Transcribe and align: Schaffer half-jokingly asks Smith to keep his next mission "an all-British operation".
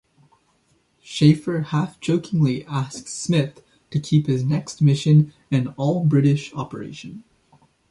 Schaffer 1.03 1.59
half-jokingly 1.61 2.65
asks 2.65 3.13
Smith 3.13 3.61
to 3.91 3.99
keep 3.99 4.25
his 4.25 4.43
next 4.43 4.81
mission 4.81 5.31
"an 5.51 5.75
all-British 5.77 6.51
operation". 6.55 7.23